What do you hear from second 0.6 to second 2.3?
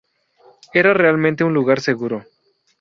Era realmente un lugar seguro".